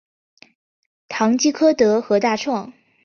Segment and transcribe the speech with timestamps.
[1.09, 2.73] 唐吉柯德和大创